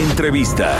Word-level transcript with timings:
Entrevista. 0.00 0.78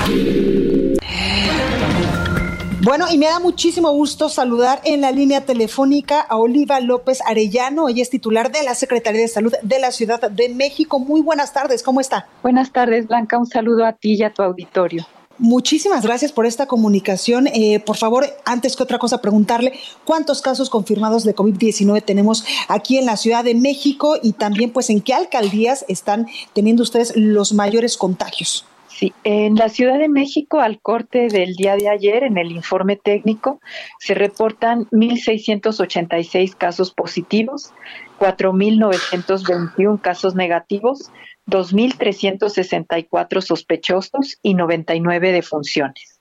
Bueno, 2.81 3.05
y 3.13 3.19
me 3.19 3.27
da 3.27 3.39
muchísimo 3.39 3.91
gusto 3.91 4.31
saludar 4.31 4.81
en 4.85 5.03
la 5.03 5.13
línea 5.13 5.45
telefónica 5.45 6.21
a 6.23 6.39
Oliva 6.39 6.81
López 6.81 7.21
Arellano. 7.27 7.91
Ella 7.91 8.01
es 8.01 8.09
titular 8.09 8.51
de 8.51 8.63
la 8.63 8.75
Secretaría 8.75 9.21
de 9.21 9.29
Salud 9.29 9.53
de 9.61 9.79
la 9.79 9.91
Ciudad 9.91 10.31
de 10.31 10.49
México. 10.49 10.99
Muy 10.99 11.21
buenas 11.21 11.53
tardes, 11.53 11.83
¿cómo 11.83 12.01
está? 12.01 12.29
Buenas 12.43 12.73
tardes, 12.73 13.09
Blanca. 13.09 13.37
Un 13.37 13.47
saludo 13.47 13.85
a 13.85 13.93
ti 13.93 14.15
y 14.15 14.23
a 14.23 14.33
tu 14.33 14.43
auditorio. 14.43 15.07
Muchísimas 15.37 16.03
gracias 16.03 16.33
por 16.33 16.47
esta 16.47 16.65
comunicación. 16.67 17.47
Eh, 17.49 17.81
por 17.81 17.99
favor, 17.99 18.27
antes 18.47 18.75
que 18.75 18.83
otra 18.83 18.99
cosa, 18.99 19.21
preguntarle 19.21 19.75
cuántos 20.07 20.41
casos 20.41 20.71
confirmados 20.71 21.25
de 21.25 21.35
COVID-19 21.35 22.03
tenemos 22.03 22.45
aquí 22.69 22.97
en 22.97 23.05
la 23.05 23.19
Ciudad 23.19 23.45
de 23.45 23.55
México 23.55 24.17
y 24.23 24.33
también, 24.33 24.71
pues, 24.71 24.89
en 24.89 25.03
qué 25.03 25.13
alcaldías 25.13 25.85
están 25.89 26.27
teniendo 26.55 26.83
ustedes 26.83 27.13
los 27.17 27.53
mayores 27.53 27.99
contagios. 27.99 28.65
Sí, 29.01 29.15
en 29.25 29.55
la 29.55 29.71
Ciudad 29.71 29.99
de 29.99 30.11
México, 30.11 30.61
al 30.61 30.79
corte 30.79 31.29
del 31.29 31.55
día 31.55 31.75
de 31.75 31.89
ayer, 31.89 32.23
en 32.23 32.37
el 32.37 32.53
informe 32.53 32.97
técnico, 32.97 33.59
se 33.99 34.13
reportan 34.13 34.85
1.686 34.91 36.55
casos 36.55 36.93
positivos, 36.93 37.73
4.921 38.19 40.03
casos 40.03 40.35
negativos, 40.35 41.11
2.364 41.47 43.41
sospechosos 43.41 44.37
y 44.43 44.53
99 44.53 45.33
defunciones. 45.33 46.21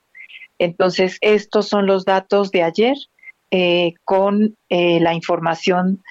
Entonces, 0.58 1.18
estos 1.20 1.68
son 1.68 1.84
los 1.84 2.06
datos 2.06 2.50
de 2.50 2.62
ayer 2.62 2.96
eh, 3.50 3.92
con 4.04 4.56
eh, 4.70 5.00
la 5.00 5.12
información 5.12 6.02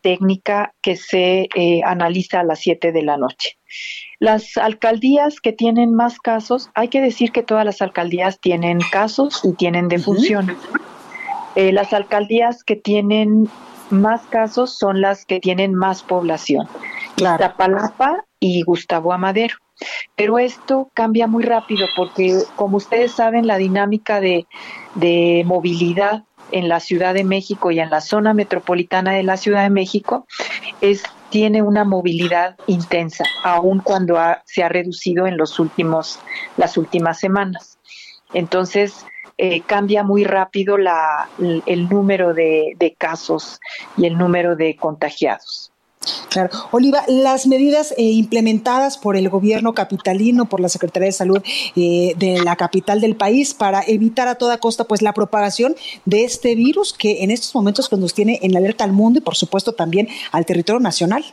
técnica 0.00 0.74
que 0.82 0.96
se 0.96 1.48
eh, 1.54 1.82
analiza 1.84 2.40
a 2.40 2.44
las 2.44 2.58
7 2.58 2.90
de 2.90 3.02
la 3.04 3.16
noche. 3.16 3.58
Las 4.18 4.56
alcaldías 4.56 5.40
que 5.40 5.52
tienen 5.52 5.94
más 5.94 6.18
casos, 6.18 6.70
hay 6.74 6.88
que 6.88 7.00
decir 7.00 7.32
que 7.32 7.42
todas 7.42 7.64
las 7.64 7.82
alcaldías 7.82 8.40
tienen 8.40 8.78
casos 8.90 9.42
y 9.44 9.52
tienen 9.52 9.88
defunciones. 9.88 10.56
Eh, 11.54 11.72
las 11.72 11.92
alcaldías 11.92 12.64
que 12.64 12.76
tienen 12.76 13.48
más 13.90 14.22
casos 14.26 14.78
son 14.78 15.00
las 15.00 15.24
que 15.26 15.40
tienen 15.40 15.74
más 15.74 16.02
población. 16.02 16.66
Claro. 17.16 17.44
Zapalapa 17.44 18.24
y 18.40 18.62
Gustavo 18.62 19.12
Amadero. 19.12 19.56
Pero 20.14 20.38
esto 20.38 20.90
cambia 20.94 21.26
muy 21.26 21.44
rápido 21.44 21.86
porque, 21.96 22.38
como 22.56 22.78
ustedes 22.78 23.12
saben, 23.12 23.46
la 23.46 23.58
dinámica 23.58 24.20
de, 24.20 24.46
de 24.94 25.42
movilidad 25.46 26.24
en 26.52 26.68
la 26.68 26.80
Ciudad 26.80 27.12
de 27.12 27.24
México 27.24 27.70
y 27.70 27.80
en 27.80 27.90
la 27.90 28.00
zona 28.00 28.32
metropolitana 28.32 29.12
de 29.12 29.22
la 29.22 29.36
Ciudad 29.36 29.62
de 29.62 29.70
México 29.70 30.26
es 30.80 31.02
tiene 31.30 31.62
una 31.62 31.84
movilidad 31.84 32.56
intensa, 32.66 33.24
aun 33.42 33.80
cuando 33.80 34.18
se 34.44 34.62
ha 34.62 34.68
reducido 34.68 35.26
en 35.26 35.36
los 35.36 35.58
últimos, 35.58 36.18
las 36.56 36.76
últimas 36.76 37.18
semanas. 37.18 37.78
Entonces, 38.32 39.06
eh, 39.38 39.60
cambia 39.62 40.02
muy 40.02 40.24
rápido 40.24 40.78
la, 40.78 41.28
el 41.38 41.88
número 41.88 42.32
de 42.32 42.96
casos 42.98 43.60
y 43.96 44.06
el 44.06 44.16
número 44.16 44.56
de 44.56 44.76
contagiados. 44.76 45.72
Claro. 46.30 46.50
Oliva, 46.70 47.02
las 47.08 47.46
medidas 47.46 47.92
eh, 47.96 48.02
implementadas 48.02 48.98
por 48.98 49.16
el 49.16 49.28
gobierno 49.28 49.74
capitalino, 49.74 50.48
por 50.48 50.60
la 50.60 50.68
Secretaría 50.68 51.06
de 51.06 51.12
Salud 51.12 51.42
eh, 51.74 52.14
de 52.16 52.42
la 52.42 52.56
capital 52.56 53.00
del 53.00 53.16
país 53.16 53.54
para 53.54 53.82
evitar 53.86 54.28
a 54.28 54.36
toda 54.36 54.58
costa 54.58 54.84
pues 54.84 55.02
la 55.02 55.12
propagación 55.12 55.74
de 56.04 56.24
este 56.24 56.54
virus 56.54 56.92
que 56.92 57.22
en 57.22 57.30
estos 57.30 57.54
momentos 57.54 57.88
pues, 57.88 58.00
nos 58.00 58.14
tiene 58.14 58.38
en 58.42 58.56
alerta 58.56 58.84
al 58.84 58.92
mundo 58.92 59.18
y 59.18 59.22
por 59.22 59.36
supuesto 59.36 59.72
también 59.72 60.08
al 60.32 60.46
territorio 60.46 60.80
nacional. 60.80 61.24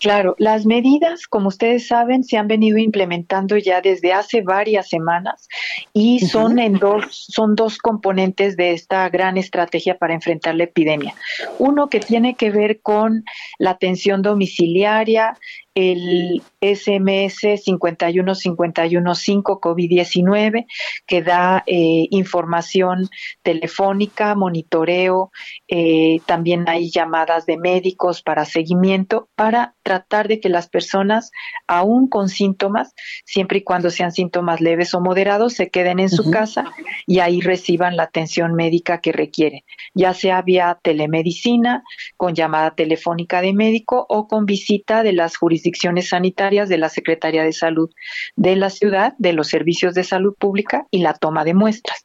Claro, 0.00 0.34
las 0.38 0.66
medidas, 0.66 1.26
como 1.26 1.48
ustedes 1.48 1.86
saben, 1.88 2.22
se 2.22 2.36
han 2.36 2.48
venido 2.48 2.76
implementando 2.76 3.56
ya 3.56 3.80
desde 3.80 4.12
hace 4.12 4.42
varias 4.42 4.88
semanas 4.88 5.48
y 5.94 6.20
son 6.20 6.58
en 6.58 6.74
dos, 6.74 7.26
son 7.28 7.54
dos 7.54 7.78
componentes 7.78 8.56
de 8.56 8.72
esta 8.72 9.08
gran 9.08 9.38
estrategia 9.38 9.96
para 9.96 10.14
enfrentar 10.14 10.54
la 10.54 10.64
epidemia. 10.64 11.14
Uno 11.58 11.88
que 11.88 12.00
tiene 12.00 12.34
que 12.34 12.50
ver 12.50 12.80
con 12.82 13.24
la 13.58 13.70
atención 13.70 14.20
domiciliaria, 14.20 15.38
el 15.76 16.42
SMS 16.62 17.60
51515 17.62 19.42
COVID-19 19.60 20.66
que 21.06 21.22
da 21.22 21.62
eh, 21.66 22.06
información 22.10 23.10
telefónica, 23.42 24.34
monitoreo, 24.34 25.30
eh, 25.68 26.20
también 26.24 26.66
hay 26.66 26.90
llamadas 26.90 27.44
de 27.44 27.58
médicos 27.58 28.22
para 28.22 28.46
seguimiento 28.46 29.28
para 29.34 29.74
tratar 29.82 30.28
de 30.28 30.40
que 30.40 30.48
las 30.48 30.68
personas, 30.68 31.30
aún 31.66 32.08
con 32.08 32.30
síntomas, 32.30 32.94
siempre 33.26 33.58
y 33.58 33.62
cuando 33.62 33.90
sean 33.90 34.12
síntomas 34.12 34.62
leves 34.62 34.94
o 34.94 35.00
moderados, 35.02 35.52
se 35.52 35.68
queden 35.68 36.00
en 36.00 36.08
su 36.08 36.30
casa 36.30 36.72
y 37.06 37.18
ahí 37.18 37.42
reciban 37.42 37.96
la 37.98 38.04
atención 38.04 38.54
médica 38.54 39.02
que 39.02 39.12
requieren, 39.12 39.60
ya 39.94 40.14
sea 40.14 40.40
vía 40.40 40.78
telemedicina, 40.82 41.82
con 42.16 42.34
llamada 42.34 42.74
telefónica 42.74 43.42
de 43.42 43.52
médico 43.52 44.06
o 44.08 44.26
con 44.26 44.46
visita 44.46 45.02
de 45.02 45.12
las 45.12 45.36
jurisdicciones 45.36 45.65
sanitarias 46.02 46.68
de 46.68 46.78
la 46.78 46.88
Secretaría 46.88 47.42
de 47.42 47.52
Salud 47.52 47.90
de 48.36 48.56
la 48.56 48.70
ciudad, 48.70 49.14
de 49.18 49.32
los 49.32 49.48
servicios 49.48 49.94
de 49.94 50.04
salud 50.04 50.34
pública 50.38 50.86
y 50.90 50.98
la 50.98 51.14
toma 51.14 51.44
de 51.44 51.54
muestras. 51.54 52.04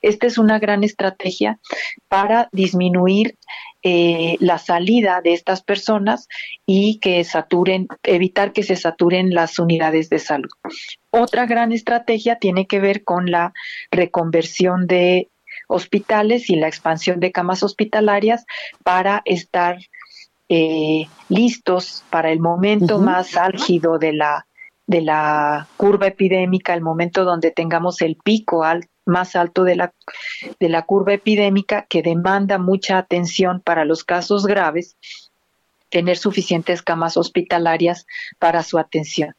Esta 0.00 0.26
es 0.26 0.38
una 0.38 0.58
gran 0.58 0.84
estrategia 0.84 1.58
para 2.08 2.48
disminuir 2.52 3.36
eh, 3.82 4.36
la 4.38 4.58
salida 4.58 5.20
de 5.22 5.32
estas 5.32 5.62
personas 5.62 6.28
y 6.66 7.00
que 7.00 7.24
saturen, 7.24 7.88
evitar 8.04 8.52
que 8.52 8.62
se 8.62 8.76
saturen 8.76 9.34
las 9.34 9.58
unidades 9.58 10.08
de 10.08 10.20
salud. 10.20 10.50
Otra 11.10 11.46
gran 11.46 11.72
estrategia 11.72 12.36
tiene 12.36 12.66
que 12.66 12.80
ver 12.80 13.02
con 13.02 13.30
la 13.30 13.52
reconversión 13.90 14.86
de 14.86 15.30
hospitales 15.68 16.48
y 16.50 16.56
la 16.56 16.68
expansión 16.68 17.18
de 17.18 17.32
camas 17.32 17.62
hospitalarias 17.62 18.44
para 18.84 19.22
estar 19.24 19.78
eh, 20.54 21.08
listos 21.30 22.04
para 22.10 22.30
el 22.30 22.38
momento 22.38 22.98
más 22.98 23.38
álgido 23.38 23.98
de 23.98 24.12
la, 24.12 24.46
de 24.86 25.00
la 25.00 25.66
curva 25.78 26.08
epidémica, 26.08 26.74
el 26.74 26.82
momento 26.82 27.24
donde 27.24 27.52
tengamos 27.52 28.02
el 28.02 28.16
pico 28.16 28.62
más 29.06 29.34
alto 29.34 29.64
de 29.64 29.76
la, 29.76 29.94
de 30.60 30.68
la 30.68 30.82
curva 30.82 31.14
epidémica 31.14 31.86
que 31.88 32.02
demanda 32.02 32.58
mucha 32.58 32.98
atención 32.98 33.62
para 33.64 33.86
los 33.86 34.04
casos 34.04 34.44
graves, 34.44 34.98
tener 35.88 36.18
suficientes 36.18 36.82
camas 36.82 37.16
hospitalarias 37.16 38.06
para 38.38 38.62
su 38.62 38.78
atención 38.78 39.34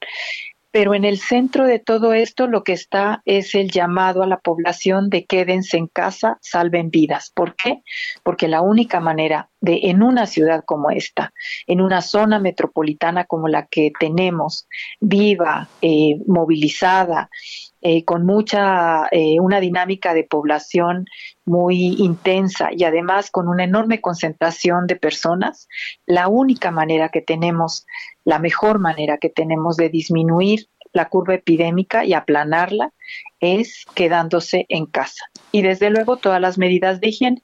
pero 0.74 0.95
en 0.95 1.06
el 1.06 1.19
centro 1.19 1.68
de 1.68 1.78
todo 1.78 2.13
esto 2.13 2.47
lo 2.47 2.63
que 2.63 2.74
está 2.74 3.22
es 3.25 3.53
el 3.53 3.69
llamado 3.69 4.24
a 4.24 4.28
la 4.28 4.40
población 4.40 5.12
de 5.12 5.24
quédense 5.24 5.78
en 5.78 5.85
casa, 5.85 6.40
salven 6.41 6.90
vidas. 6.90 7.31
¿Por 7.35 7.56
qué? 7.56 7.84
Porque 8.24 8.47
la 8.47 8.63
única 8.63 9.00
manera 9.00 9.51
de 9.63 9.79
en 9.84 10.03
una 10.03 10.28
ciudad 10.28 10.63
como 10.66 10.91
esta, 10.91 11.34
en 11.68 11.79
una 11.79 12.01
zona 12.01 12.38
metropolitana 12.38 13.24
como 13.24 13.47
la 13.47 13.66
que 13.66 13.94
tenemos, 13.97 14.68
viva, 15.00 15.69
eh, 15.81 16.18
movilizada, 16.27 17.30
eh, 17.81 18.04
con 18.04 18.25
mucha, 18.25 19.07
eh, 19.12 19.39
una 19.39 19.62
dinámica 19.62 20.13
de 20.13 20.25
población 20.25 21.06
muy 21.45 21.95
intensa 21.98 22.71
y 22.75 22.83
además 22.83 23.31
con 23.31 23.48
una 23.48 23.63
enorme 23.63 24.01
concentración 24.01 24.86
de 24.86 24.98
personas, 24.98 25.69
la 26.06 26.27
única 26.27 26.69
manera 26.69 27.07
que 27.07 27.21
tenemos, 27.21 27.86
la 28.25 28.39
mejor 28.39 28.80
manera 28.80 29.18
que 29.18 29.30
tenemos 29.30 29.77
de 29.77 29.88
disminuir 29.88 30.68
la 30.92 31.07
curva 31.07 31.36
epidémica 31.36 32.04
y 32.04 32.13
aplanarla 32.13 32.92
es 33.39 33.86
quedándose 33.95 34.66
en 34.68 34.88
casa. 34.88 35.25
Y 35.54 35.62
desde 35.62 35.89
luego 35.89 36.18
todas 36.18 36.42
las 36.42 36.57
medidas 36.57 37.00
de 37.00 37.07
higiene, 37.09 37.42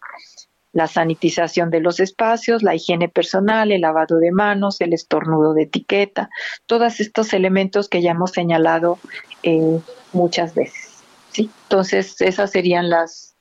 la 0.79 0.87
sanitización 0.87 1.71
de 1.71 1.81
los 1.81 1.99
espacios, 1.99 2.63
la 2.63 2.73
higiene 2.73 3.09
personal, 3.09 3.73
el 3.73 3.81
lavado 3.81 4.17
de 4.17 4.31
manos, 4.31 4.79
el 4.79 4.93
estornudo 4.93 5.53
de 5.53 5.63
etiqueta, 5.63 6.29
todos 6.67 7.01
estos 7.01 7.33
elementos 7.33 7.89
que 7.89 8.01
ya 8.01 8.11
hemos 8.11 8.31
señalado 8.31 8.97
eh, 9.43 9.81
muchas 10.13 10.55
veces. 10.55 11.03
¿sí? 11.33 11.49
Entonces, 11.63 12.21
esas 12.21 12.51
serían 12.51 12.89
las... 12.89 13.35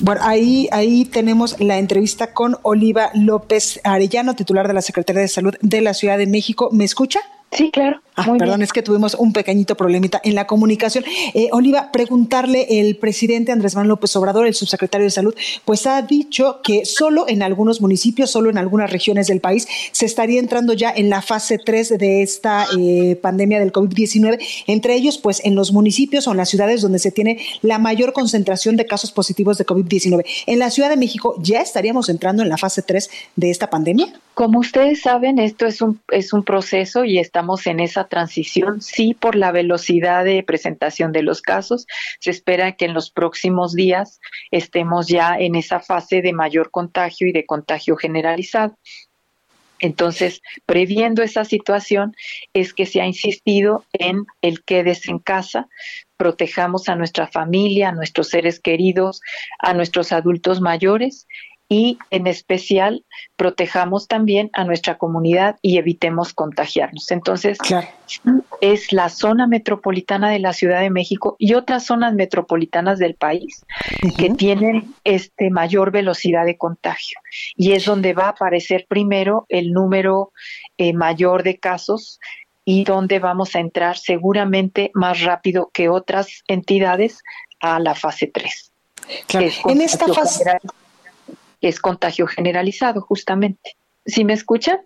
Bueno, 0.00 0.20
ahí, 0.24 0.68
ahí 0.72 1.04
tenemos 1.04 1.60
la 1.60 1.78
entrevista 1.78 2.34
con 2.34 2.56
Oliva 2.62 3.12
López 3.14 3.80
Arellano, 3.84 4.34
titular 4.34 4.66
de 4.66 4.74
la 4.74 4.82
Secretaría 4.82 5.22
de 5.22 5.28
Salud 5.28 5.54
de 5.60 5.80
la 5.82 5.94
Ciudad 5.94 6.18
de 6.18 6.26
México. 6.26 6.70
¿Me 6.72 6.82
escucha? 6.82 7.20
Sí, 7.52 7.70
claro. 7.70 8.00
Ah, 8.14 8.34
perdón, 8.38 8.60
es 8.62 8.72
que 8.72 8.82
tuvimos 8.82 9.14
un 9.14 9.32
pequeñito 9.32 9.74
problemita 9.74 10.20
en 10.22 10.34
la 10.34 10.46
comunicación. 10.46 11.04
Eh, 11.32 11.48
Oliva, 11.52 11.90
preguntarle, 11.92 12.80
el 12.80 12.96
presidente 12.96 13.52
Andrés 13.52 13.74
Manuel 13.74 13.88
López 13.88 14.14
Obrador, 14.16 14.46
el 14.46 14.54
subsecretario 14.54 15.06
de 15.06 15.10
Salud, 15.10 15.34
pues 15.64 15.86
ha 15.86 16.00
dicho 16.02 16.60
que 16.62 16.84
solo 16.84 17.26
en 17.26 17.42
algunos 17.42 17.80
municipios, 17.80 18.30
solo 18.30 18.50
en 18.50 18.58
algunas 18.58 18.90
regiones 18.90 19.28
del 19.28 19.40
país, 19.40 19.66
se 19.92 20.04
estaría 20.04 20.40
entrando 20.40 20.74
ya 20.74 20.92
en 20.94 21.08
la 21.08 21.22
fase 21.22 21.58
3 21.58 21.98
de 21.98 22.22
esta 22.22 22.66
eh, 22.78 23.16
pandemia 23.20 23.60
del 23.60 23.72
COVID-19, 23.72 24.38
entre 24.66 24.94
ellos, 24.94 25.16
pues 25.16 25.42
en 25.44 25.54
los 25.54 25.72
municipios 25.72 26.26
o 26.28 26.32
en 26.32 26.36
las 26.36 26.50
ciudades 26.50 26.82
donde 26.82 26.98
se 26.98 27.12
tiene 27.12 27.38
la 27.62 27.78
mayor 27.78 28.12
concentración 28.12 28.76
de 28.76 28.84
casos 28.86 29.10
positivos 29.12 29.56
de 29.56 29.64
COVID-19. 29.64 30.24
En 30.46 30.58
la 30.58 30.70
Ciudad 30.70 30.90
de 30.90 30.96
México, 30.96 31.36
¿ya 31.42 31.60
estaríamos 31.60 32.10
entrando 32.10 32.42
en 32.42 32.50
la 32.50 32.58
fase 32.58 32.82
3 32.82 33.10
de 33.36 33.50
esta 33.50 33.70
pandemia? 33.70 34.12
Como 34.34 34.60
ustedes 34.60 35.00
saben, 35.02 35.38
esto 35.38 35.66
es 35.66 35.82
un, 35.82 36.00
es 36.10 36.32
un 36.32 36.42
proceso 36.42 37.04
y 37.04 37.18
en 37.66 37.80
esa 37.80 38.08
transición, 38.08 38.80
sí 38.80 39.14
por 39.14 39.34
la 39.34 39.52
velocidad 39.52 40.24
de 40.24 40.42
presentación 40.42 41.12
de 41.12 41.22
los 41.22 41.42
casos. 41.42 41.86
Se 42.20 42.30
espera 42.30 42.72
que 42.72 42.84
en 42.84 42.94
los 42.94 43.10
próximos 43.10 43.74
días 43.74 44.20
estemos 44.50 45.08
ya 45.08 45.36
en 45.38 45.54
esa 45.54 45.80
fase 45.80 46.22
de 46.22 46.32
mayor 46.32 46.70
contagio 46.70 47.26
y 47.26 47.32
de 47.32 47.44
contagio 47.44 47.96
generalizado. 47.96 48.76
Entonces, 49.80 50.40
previendo 50.64 51.22
esa 51.22 51.44
situación, 51.44 52.14
es 52.52 52.72
que 52.72 52.86
se 52.86 53.00
ha 53.00 53.06
insistido 53.06 53.84
en 53.92 54.26
el 54.40 54.62
quedes 54.62 55.08
en 55.08 55.18
casa, 55.18 55.68
protejamos 56.16 56.88
a 56.88 56.94
nuestra 56.94 57.26
familia, 57.26 57.88
a 57.88 57.92
nuestros 57.92 58.28
seres 58.28 58.60
queridos, 58.60 59.20
a 59.58 59.74
nuestros 59.74 60.12
adultos 60.12 60.60
mayores 60.60 61.26
y 61.72 61.96
en 62.10 62.26
especial 62.26 63.02
protejamos 63.36 64.06
también 64.06 64.50
a 64.52 64.64
nuestra 64.64 64.98
comunidad 64.98 65.56
y 65.62 65.78
evitemos 65.78 66.34
contagiarnos. 66.34 67.10
Entonces, 67.10 67.56
es 68.60 68.92
la 68.92 69.08
zona 69.08 69.46
metropolitana 69.46 70.28
de 70.28 70.38
la 70.38 70.52
Ciudad 70.52 70.82
de 70.82 70.90
México 70.90 71.34
y 71.38 71.54
otras 71.54 71.86
zonas 71.86 72.12
metropolitanas 72.12 72.98
del 72.98 73.14
país 73.14 73.64
que 74.18 74.28
tienen 74.34 74.94
este 75.04 75.48
mayor 75.48 75.92
velocidad 75.92 76.44
de 76.44 76.58
contagio 76.58 77.18
y 77.56 77.72
es 77.72 77.86
donde 77.86 78.12
va 78.12 78.26
a 78.26 78.30
aparecer 78.36 78.84
primero 78.86 79.46
el 79.48 79.72
número 79.72 80.32
eh, 80.76 80.92
mayor 80.92 81.42
de 81.42 81.56
casos 81.56 82.20
y 82.66 82.84
donde 82.84 83.18
vamos 83.18 83.56
a 83.56 83.60
entrar 83.60 83.96
seguramente 83.96 84.90
más 84.92 85.22
rápido 85.22 85.70
que 85.72 85.88
otras 85.88 86.42
entidades 86.48 87.22
a 87.60 87.78
la 87.78 87.94
fase 87.94 88.26
3. 88.26 88.72
En 89.68 89.80
esta 89.80 90.06
fase 90.12 90.44
es 91.68 91.80
contagio 91.80 92.26
generalizado, 92.26 93.00
justamente. 93.00 93.76
¿Sí 94.04 94.24
me 94.24 94.32
escuchan? 94.32 94.78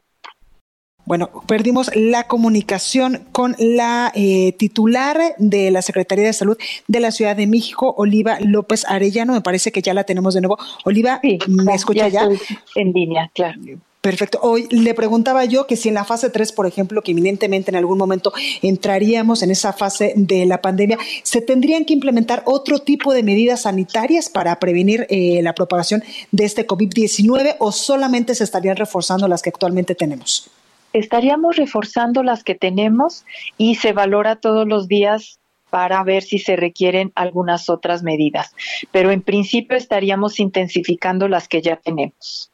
Bueno, 1.07 1.31
perdimos 1.47 1.95
la 1.95 2.25
comunicación 2.25 3.29
con 3.31 3.55
la 3.59 4.11
eh, 4.17 4.53
titular 4.59 5.37
de 5.39 5.71
la 5.71 5.81
Secretaría 5.81 6.27
de 6.27 6.33
Salud 6.33 6.59
de 6.89 7.01
la 7.01 7.13
Ciudad 7.13 7.37
de 7.37 7.47
México, 7.47 7.95
Oliva 7.97 8.39
López 8.41 8.85
Arellano. 8.89 9.33
Me 9.33 9.41
parece 9.41 9.71
que 9.71 9.83
ya 9.83 9.95
la 9.95 10.03
tenemos 10.03 10.35
de 10.35 10.41
nuevo. 10.41 10.59
Oliva, 10.85 11.21
¿me 11.47 11.75
escucha 11.75 12.09
ya? 12.09 12.29
en 12.75 12.93
línea, 12.93 13.31
claro. 13.33 13.61
Perfecto. 14.07 14.39
Hoy 14.41 14.69
le 14.71 14.95
preguntaba 14.95 15.47
yo 15.47 15.67
que 15.67 15.75
si 15.75 15.89
en 15.89 15.95
la 15.97 16.05
fase 16.05 16.31
3, 16.31 16.53
por 16.53 16.69
ejemplo, 16.69 17.03
que 17.03 17.11
eminentemente 17.11 17.73
en 17.73 17.77
algún 17.77 17.99
momento 17.99 18.33
entraríamos 18.63 19.43
en 19.43 19.51
esa 19.51 19.73
fase 19.73 20.13
de 20.15 20.47
la 20.47 20.63
pandemia, 20.63 20.97
¿se 21.25 21.41
tendrían 21.41 21.85
que 21.85 21.95
implementar 21.95 22.45
otro 22.47 22.79
tipo 22.79 23.13
de 23.13 23.25
medidas 23.25 23.63
sanitarias 23.63 24.29
para 24.29 24.61
prevenir 24.61 25.09
eh, 25.11 25.41
la 25.43 25.57
propagación 25.57 26.05
de 26.31 26.45
este 26.45 26.69
COVID-19 26.69 27.57
o 27.59 27.73
solamente 27.73 28.37
se 28.37 28.45
estarían 28.45 28.77
reforzando 28.77 29.27
las 29.27 29.43
que 29.43 29.49
actualmente 29.49 29.97
tenemos? 29.97 30.53
Estaríamos 30.93 31.57
reforzando 31.57 32.23
las 32.23 32.45
que 32.45 32.55
tenemos 32.55 33.25
y 33.59 33.75
se 33.75 33.93
valora 33.93 34.37
todos 34.37 34.69
los 34.69 34.87
días 34.87 35.41
para 35.69 36.05
ver 36.05 36.23
si 36.23 36.39
se 36.39 36.55
requieren 36.55 37.11
algunas 37.17 37.69
otras 37.69 38.05
medidas. 38.05 38.55
Pero 38.93 39.11
en 39.11 39.23
principio 39.23 39.77
estaríamos 39.77 40.39
intensificando 40.39 41.27
las 41.27 41.49
que 41.49 41.61
ya 41.61 41.75
tenemos 41.75 42.53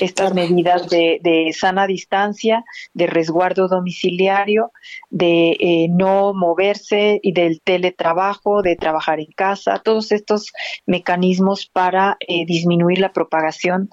estas 0.00 0.34
medidas 0.34 0.88
de, 0.88 1.54
sana 1.58 1.86
distancia, 1.86 2.64
de 2.94 3.06
resguardo 3.06 3.68
domiciliario, 3.68 4.72
de 5.08 5.56
eh, 5.58 5.88
no 5.90 6.32
moverse 6.34 7.20
y 7.22 7.32
del 7.32 7.60
teletrabajo, 7.62 8.62
de 8.62 8.76
trabajar 8.76 9.20
en 9.20 9.32
casa, 9.34 9.80
todos 9.84 10.12
estos 10.12 10.52
mecanismos 10.86 11.66
para 11.66 12.16
eh, 12.20 12.44
disminuir 12.46 12.98
la 12.98 13.12
propagación 13.12 13.90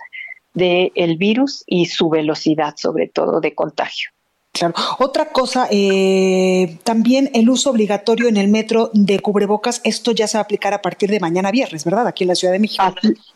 del 0.54 1.18
virus 1.18 1.64
y 1.68 1.86
su 1.86 2.10
velocidad, 2.10 2.76
sobre 2.78 3.08
todo, 3.08 3.40
de 3.40 3.54
contagio. 3.54 4.10
Claro. 4.58 4.74
Otra 4.98 5.30
cosa, 5.30 5.68
eh, 5.70 6.80
también 6.84 7.30
el 7.34 7.48
uso 7.50 7.70
obligatorio 7.70 8.28
en 8.28 8.38
el 8.38 8.48
metro 8.48 8.90
de 8.94 9.20
cubrebocas, 9.20 9.82
esto 9.84 10.12
ya 10.14 10.28
se 10.28 10.38
va 10.38 10.42
a 10.42 10.44
aplicar 10.46 10.74
a 10.74 10.82
partir 10.82 11.12
de 11.12 11.20
mañana 11.20 11.52
viernes, 11.52 11.86
¿verdad? 11.86 12.08
Aquí 12.08 12.24
en 12.24 12.30
la 12.30 12.36
Ciudad 12.36 12.54
de 12.54 12.60
México. 12.60 12.84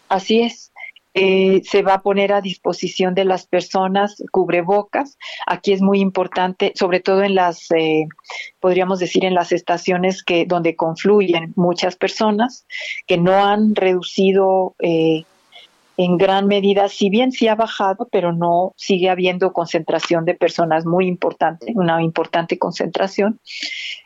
así 0.10 0.42
es. 0.42 0.71
Eh, 1.14 1.62
se 1.66 1.82
va 1.82 1.96
a 1.96 2.02
poner 2.02 2.32
a 2.32 2.40
disposición 2.40 3.14
de 3.14 3.26
las 3.26 3.46
personas 3.46 4.24
cubrebocas. 4.32 5.18
Aquí 5.46 5.74
es 5.74 5.82
muy 5.82 6.00
importante, 6.00 6.72
sobre 6.76 7.02
todo 7.02 7.24
en 7.24 7.36
las, 7.36 7.70
eh, 7.72 8.08
podríamos 8.62 9.00
decir, 9.00 9.26
en 9.26 9.34
las 9.34 9.52
estaciones 9.52 10.24
que 10.24 10.46
donde 10.46 10.76
confluyen 10.76 11.52
muchas 11.58 11.98
personas 11.98 12.66
que 13.08 13.18
no 13.18 13.44
han 13.44 13.76
reducido 13.76 14.76
eh, 14.80 15.26
en 16.04 16.18
gran 16.18 16.48
medida, 16.48 16.90
si 16.90 17.12
bien 17.12 17.32
sí 17.32 17.48
ha 17.48 17.54
bajado, 17.54 18.08
pero 18.12 18.34
no 18.34 18.74
sigue 18.76 19.12
habiendo 19.12 19.54
concentración 19.54 20.26
de 20.26 20.34
personas 20.34 20.84
muy 20.84 21.06
importante, 21.06 21.74
una 21.76 22.02
importante 22.02 22.58
concentración. 22.58 23.40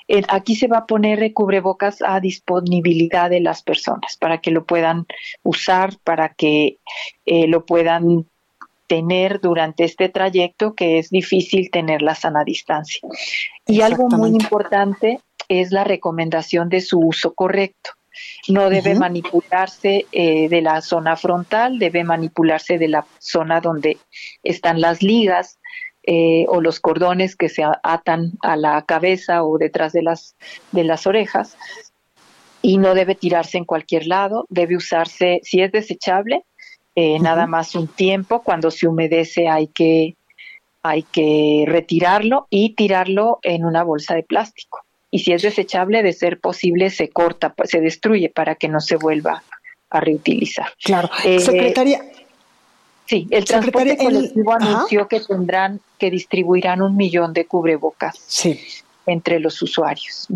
Eh, 0.10 0.22
aquí 0.28 0.58
se 0.58 0.68
va 0.68 0.80
a 0.80 0.86
poner 0.88 1.32
cubrebocas 1.32 2.02
a 2.02 2.20
disponibilidad 2.20 3.30
de 3.30 3.40
las 3.40 3.64
personas 3.64 4.18
para 4.18 4.40
que 4.40 4.52
lo 4.52 4.66
puedan 4.66 5.06
usar, 5.44 5.94
para 6.04 6.34
que 6.34 6.80
eh, 7.26 7.48
lo 7.48 7.66
puedan 7.66 8.26
tener 8.88 9.40
durante 9.40 9.86
este 9.86 10.10
trayecto 10.10 10.74
que 10.74 11.00
es 11.00 11.10
difícil 11.10 11.72
tener 11.72 12.02
la 12.02 12.14
sana 12.14 12.44
distancia. 12.44 13.08
Y 13.66 13.80
algo 13.82 14.10
muy 14.10 14.32
importante 14.32 15.22
es 15.48 15.72
la 15.72 15.86
recomendación 15.86 16.68
de 16.68 16.82
su 16.82 17.00
uso 17.00 17.34
correcto 17.34 17.92
no 18.48 18.70
debe 18.70 18.96
manipularse 18.96 20.06
eh, 20.12 20.50
de 20.50 20.62
la 20.62 20.82
zona 20.82 21.16
frontal, 21.16 21.80
debe 21.80 22.04
manipularse 22.04 22.78
de 22.78 22.88
la 22.88 23.06
zona 23.20 23.62
donde 23.62 23.98
están 24.44 24.82
las 24.82 25.02
ligas 25.02 25.60
eh, 26.04 26.46
o 26.50 26.62
los 26.62 26.80
cordones 26.80 27.36
que 27.36 27.50
se 27.50 27.64
atan 27.82 28.34
a 28.42 28.56
la 28.56 28.82
cabeza 28.84 29.44
o 29.44 29.58
detrás 29.58 29.92
de 29.94 30.04
las, 30.04 30.36
de 30.72 30.84
las 30.84 31.08
orejas. 31.08 31.58
Y 32.62 32.78
no 32.78 32.94
debe 32.94 33.16
tirarse 33.16 33.58
en 33.58 33.66
cualquier 33.66 34.08
lado, 34.08 34.46
debe 34.50 34.76
usarse, 34.76 35.40
si 35.44 35.62
es 35.62 35.72
desechable, 35.72 36.46
eh, 36.96 37.20
nada 37.20 37.46
más 37.46 37.76
un 37.76 37.88
tiempo, 37.88 38.42
cuando 38.42 38.72
se 38.72 38.88
humedece 38.88 39.48
hay 39.48 39.68
que, 39.68 40.16
hay 40.82 41.04
que 41.04 41.66
retirarlo 41.68 42.48
y 42.50 42.76
tirarlo 42.76 43.40
en 43.44 43.66
una 43.66 43.84
bolsa 43.84 44.16
de 44.16 44.24
plástico 44.24 44.85
y 45.16 45.20
si 45.20 45.32
es 45.32 45.44
desechable, 45.44 46.04
de 46.04 46.12
ser 46.12 46.42
posible, 46.42 46.90
se 46.90 47.08
corta, 47.08 47.56
se 47.64 47.80
destruye 47.80 48.28
para 48.28 48.56
que 48.56 48.68
no 48.68 48.82
se 48.82 48.98
vuelva 48.98 49.44
a 49.90 50.00
reutilizar. 50.02 50.74
Claro. 50.84 51.10
Eh, 51.24 51.40
Secretaria. 51.40 52.04
Sí, 53.06 53.26
el 53.32 53.46
transporte 53.46 53.96
colectivo 53.96 54.52
anunció 54.52 55.08
que 55.08 55.22
tendrán, 55.22 55.80
que 55.98 56.12
distribuirán 56.12 56.82
un 56.82 56.98
millón 56.98 57.32
de 57.32 57.46
cubrebocas 57.46 58.20
sí. 58.28 58.60
entre 59.06 59.40
los 59.40 59.62
usuarios. 59.62 60.28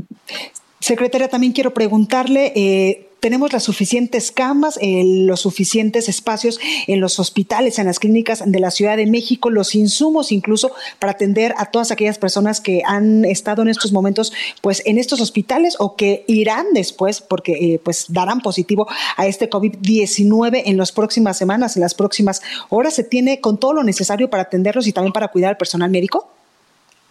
Secretaria, 0.89 1.27
también 1.27 1.53
quiero 1.53 1.71
preguntarle, 1.71 2.51
eh, 2.55 3.09
tenemos 3.19 3.53
las 3.53 3.61
suficientes 3.61 4.31
camas, 4.31 4.79
eh, 4.81 5.03
los 5.05 5.41
suficientes 5.41 6.09
espacios 6.09 6.59
en 6.87 6.99
los 6.99 7.19
hospitales, 7.19 7.77
en 7.77 7.85
las 7.85 7.99
clínicas 7.99 8.41
de 8.43 8.59
la 8.59 8.71
Ciudad 8.71 8.97
de 8.97 9.05
México, 9.05 9.51
los 9.51 9.75
insumos 9.75 10.31
incluso 10.31 10.71
para 10.97 11.11
atender 11.11 11.53
a 11.59 11.67
todas 11.67 11.91
aquellas 11.91 12.17
personas 12.17 12.59
que 12.59 12.81
han 12.87 13.23
estado 13.23 13.61
en 13.61 13.67
estos 13.67 13.91
momentos, 13.91 14.33
pues 14.63 14.81
en 14.83 14.97
estos 14.97 15.21
hospitales 15.21 15.75
o 15.77 15.95
que 15.95 16.23
irán 16.25 16.65
después, 16.73 17.21
porque 17.21 17.51
eh, 17.51 17.79
pues 17.83 18.05
darán 18.09 18.41
positivo 18.41 18.87
a 19.15 19.27
este 19.27 19.47
COVID-19 19.47 20.63
en 20.65 20.77
las 20.77 20.91
próximas 20.91 21.37
semanas, 21.37 21.75
en 21.75 21.83
las 21.83 21.93
próximas 21.93 22.41
horas. 22.69 22.95
¿Se 22.95 23.03
tiene 23.03 23.41
con 23.41 23.59
todo 23.59 23.73
lo 23.73 23.83
necesario 23.83 24.31
para 24.31 24.41
atenderlos 24.41 24.87
y 24.87 24.91
también 24.91 25.13
para 25.13 25.27
cuidar 25.27 25.51
al 25.51 25.57
personal 25.57 25.91
médico? 25.91 26.38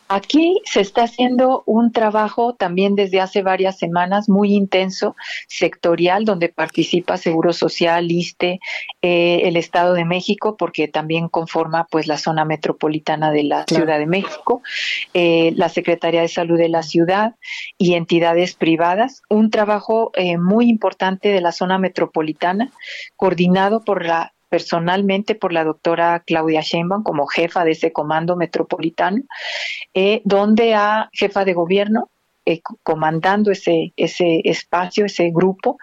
Aquí 0.09 0.61
se 0.65 0.81
está 0.81 1.03
haciendo 1.03 1.63
un 1.67 1.93
trabajo 1.93 2.55
también 2.55 2.95
desde 2.95 3.21
hace 3.21 3.43
varias 3.43 3.79
semanas 3.79 4.29
muy 4.29 4.55
intenso, 4.55 5.17
sectorial, 5.49 6.25
donde 6.25 6.49
participa 6.49 7.19
Seguro 7.19 7.53
Social, 7.53 8.11
ISTE, 8.11 8.59
eh, 9.03 9.43
el 9.45 9.57
Estado 9.57 9.93
de 9.93 10.07
México, 10.07 10.57
porque 10.57 10.89
también 10.89 11.29
conforma 11.29 11.87
pues 11.91 12.07
la 12.07 12.17
zona 12.17 12.47
metropolitana 12.47 13.31
de 13.31 13.43
la 13.45 13.65
Ciudad 13.65 13.99
de 13.99 14.07
México, 14.07 14.63
eh, 15.13 15.53
la 15.57 15.69
Secretaría 15.69 16.23
de 16.23 16.29
Salud 16.29 16.57
de 16.57 16.71
la 16.71 16.83
ciudad 16.83 17.35
y 17.77 17.95
entidades 17.95 18.55
privadas. 18.55 19.23
Un 19.29 19.51
trabajo 19.51 20.11
eh, 20.15 20.39
muy 20.39 20.71
importante 20.71 21.29
de 21.29 21.43
la 21.43 21.53
zona 21.53 21.79
metropolitana, 21.79 22.73
coordinado 23.17 23.85
por 23.85 24.07
la 24.07 24.33
personalmente 24.49 25.35
por 25.35 25.53
la 25.53 25.65
doctora 25.65 26.23
Claudia 26.27 26.61
Sheinbaum 26.61 27.03
como 27.03 27.27
jefa 27.27 27.65
de 27.65 27.73
ese 27.73 27.93
comando 27.93 28.37
metropolitano, 28.37 29.23
eh, 29.95 30.23
donde 30.25 30.75
a 30.75 31.09
jefa 31.13 31.45
de 31.45 31.55
gobierno 31.55 32.11
eh, 32.51 32.63
comandando 32.83 33.51
ese, 33.51 33.93
ese 33.97 34.41
espacio, 34.45 35.05
ese 35.05 35.31
grupo, 35.31 35.77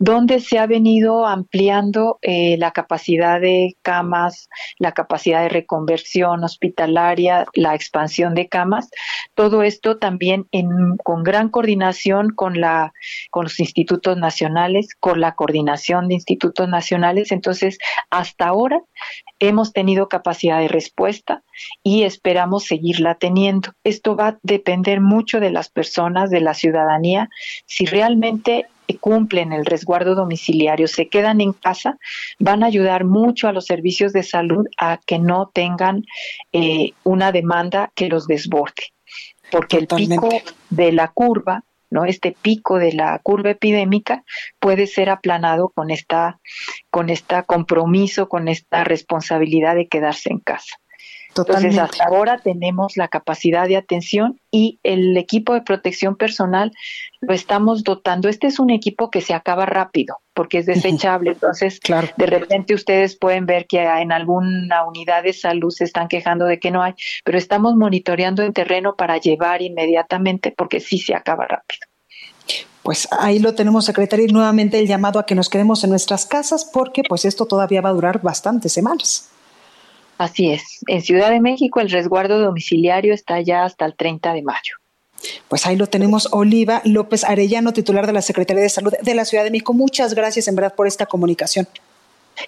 donde 0.00 0.40
se 0.40 0.58
ha 0.58 0.66
venido 0.66 1.24
ampliando 1.24 2.18
eh, 2.20 2.56
la 2.58 2.72
capacidad 2.72 3.40
de 3.40 3.76
camas, 3.82 4.48
la 4.80 4.90
capacidad 4.90 5.40
de 5.42 5.50
reconversión 5.50 6.42
hospitalaria, 6.42 7.46
la 7.54 7.76
expansión 7.76 8.34
de 8.34 8.48
camas, 8.48 8.90
todo 9.36 9.62
esto 9.62 9.98
también 9.98 10.48
con 11.04 11.22
gran 11.22 11.48
coordinación 11.48 12.30
con, 12.34 12.60
la, 12.60 12.92
con 13.30 13.44
los 13.44 13.60
institutos 13.60 14.16
nacionales, 14.16 14.88
con 14.98 15.20
la 15.20 15.36
coordinación 15.36 16.08
de 16.08 16.14
institutos 16.14 16.68
nacionales. 16.68 17.30
Entonces, 17.30 17.78
hasta 18.10 18.48
ahora 18.48 18.80
hemos 19.40 19.72
tenido 19.72 20.08
capacidad 20.08 20.60
de 20.60 20.68
respuesta 20.68 21.42
y 21.82 22.04
esperamos 22.04 22.64
seguirla 22.64 23.16
teniendo. 23.16 23.72
Esto 23.84 24.14
va 24.14 24.28
a 24.28 24.38
depender 24.42 25.00
mucho 25.00 25.40
de 25.40 25.50
las 25.50 25.70
personas 25.70 26.30
de 26.30 26.40
la 26.40 26.54
ciudadanía, 26.54 27.28
si 27.66 27.86
realmente 27.86 28.66
cumplen 28.98 29.52
el 29.52 29.66
resguardo 29.66 30.14
domiciliario, 30.14 30.88
se 30.88 31.08
quedan 31.08 31.40
en 31.40 31.52
casa, 31.52 31.98
van 32.38 32.62
a 32.62 32.66
ayudar 32.66 33.04
mucho 33.04 33.48
a 33.48 33.52
los 33.52 33.66
servicios 33.66 34.12
de 34.12 34.22
salud 34.22 34.66
a 34.78 34.98
que 35.04 35.18
no 35.18 35.50
tengan 35.52 36.04
eh, 36.52 36.92
una 37.04 37.32
demanda 37.32 37.92
que 37.94 38.08
los 38.08 38.26
desborde. 38.26 38.92
Porque 39.50 39.78
el 39.78 39.86
pico 39.86 40.28
de 40.70 40.92
la 40.92 41.08
curva, 41.08 41.64
¿no? 41.90 42.04
Este 42.04 42.36
pico 42.40 42.78
de 42.78 42.92
la 42.92 43.18
curva 43.22 43.50
epidémica 43.50 44.24
puede 44.58 44.86
ser 44.86 45.10
aplanado 45.10 45.70
con 45.70 45.90
esta, 45.90 46.40
con 46.90 47.10
esta 47.10 47.42
compromiso, 47.42 48.28
con 48.28 48.48
esta 48.48 48.84
responsabilidad 48.84 49.74
de 49.74 49.88
quedarse 49.88 50.30
en 50.30 50.38
casa. 50.38 50.76
Entonces, 51.36 51.78
hasta 51.78 52.04
ahora 52.04 52.38
tenemos 52.38 52.96
la 52.96 53.08
capacidad 53.08 53.68
de 53.68 53.76
atención 53.76 54.40
y 54.50 54.80
el 54.82 55.16
equipo 55.16 55.54
de 55.54 55.62
protección 55.62 56.16
personal 56.16 56.72
lo 57.20 57.32
estamos 57.32 57.84
dotando. 57.84 58.28
Este 58.28 58.48
es 58.48 58.58
un 58.58 58.70
equipo 58.70 59.10
que 59.10 59.20
se 59.20 59.32
acaba 59.32 59.64
rápido 59.64 60.18
porque 60.34 60.58
es 60.58 60.66
desechable. 60.66 61.32
Entonces, 61.32 61.78
claro. 61.80 62.08
de 62.16 62.26
repente 62.26 62.74
ustedes 62.74 63.16
pueden 63.16 63.46
ver 63.46 63.66
que 63.66 63.80
en 63.80 64.10
alguna 64.12 64.84
unidad 64.86 65.22
de 65.22 65.32
salud 65.32 65.70
se 65.70 65.84
están 65.84 66.08
quejando 66.08 66.46
de 66.46 66.58
que 66.58 66.70
no 66.70 66.82
hay, 66.82 66.94
pero 67.24 67.38
estamos 67.38 67.76
monitoreando 67.76 68.42
en 68.42 68.52
terreno 68.52 68.96
para 68.96 69.18
llevar 69.18 69.62
inmediatamente 69.62 70.52
porque 70.56 70.80
sí 70.80 70.98
se 70.98 71.14
acaba 71.14 71.46
rápido. 71.46 71.86
Pues 72.82 73.06
ahí 73.12 73.38
lo 73.38 73.54
tenemos, 73.54 73.84
secretaria, 73.84 74.26
y 74.26 74.32
nuevamente 74.32 74.78
el 74.78 74.86
llamado 74.86 75.18
a 75.18 75.26
que 75.26 75.34
nos 75.34 75.48
quedemos 75.48 75.84
en 75.84 75.90
nuestras 75.90 76.24
casas 76.24 76.64
porque 76.64 77.02
pues 77.08 77.24
esto 77.24 77.46
todavía 77.46 77.82
va 77.82 77.90
a 77.90 77.92
durar 77.92 78.20
bastantes 78.22 78.72
semanas. 78.72 79.28
Así 80.20 80.50
es. 80.52 80.80
En 80.86 81.00
Ciudad 81.00 81.30
de 81.30 81.40
México 81.40 81.80
el 81.80 81.88
resguardo 81.88 82.38
domiciliario 82.40 83.14
está 83.14 83.40
ya 83.40 83.64
hasta 83.64 83.86
el 83.86 83.96
30 83.96 84.34
de 84.34 84.42
mayo. 84.42 84.74
Pues 85.48 85.64
ahí 85.64 85.76
lo 85.76 85.86
tenemos, 85.86 86.28
Oliva 86.30 86.82
López 86.84 87.24
Arellano, 87.24 87.72
titular 87.72 88.06
de 88.06 88.12
la 88.12 88.20
Secretaría 88.20 88.62
de 88.62 88.68
Salud 88.68 88.92
de 89.00 89.14
la 89.14 89.24
Ciudad 89.24 89.44
de 89.44 89.50
México. 89.50 89.72
Muchas 89.72 90.12
gracias 90.12 90.46
en 90.46 90.56
verdad 90.56 90.74
por 90.74 90.86
esta 90.86 91.06
comunicación. 91.06 91.66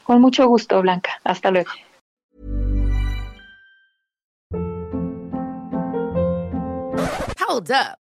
Con 0.02 0.20
mucho 0.20 0.46
gusto, 0.48 0.82
Blanca. 0.82 1.18
Hasta 1.24 1.50
luego. 1.50 1.70
Hold 7.48 7.70
up. 7.70 8.01